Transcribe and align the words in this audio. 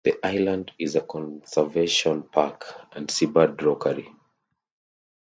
The 0.03 0.15
island 0.25 0.71
is 0.79 0.95
a 0.95 1.01
conservation 1.01 2.23
park 2.23 2.65
and 2.93 3.11
seabird 3.11 3.61
rookery. 3.61 4.09